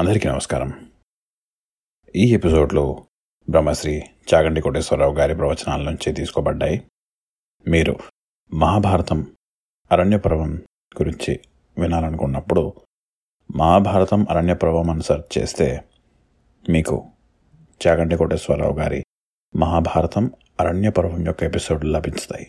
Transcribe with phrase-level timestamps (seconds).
[0.00, 0.90] అందరికీ నమస్కారం.
[2.16, 3.06] ఈ ఎపిసోడ్లో
[3.50, 6.82] బ్రహ్మశ్రీ చాగంటి కోటేశ్వరరావు గారి ప్రవచనాల నుంచి తీసుకోబడ్డాయి.
[7.68, 7.98] మీరు
[8.54, 9.36] మహాభారతం
[9.92, 10.56] అరణ్యపర్వం
[11.00, 11.40] గురించి
[11.78, 12.72] వినాలనుకున్నప్పుడు
[13.56, 15.80] మహాభారతం అరణ్యపర్వం అని సెర్చ్ చేస్తే
[16.70, 17.10] మీకు
[17.86, 19.04] చాగంటి కోటేశ్వరరావు గారి
[19.56, 20.30] మహాభారతం
[20.60, 22.46] అరణ్యపర్వం యొక్క ఎపిసోడ్లు లభిస్తాయి